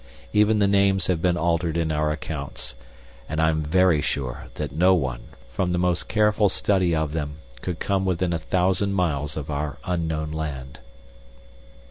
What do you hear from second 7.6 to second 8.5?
could come within a